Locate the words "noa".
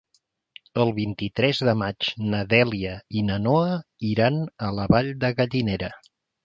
3.47-3.79